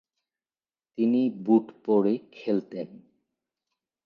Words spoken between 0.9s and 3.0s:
তিনি বুট পরে খেলতেন।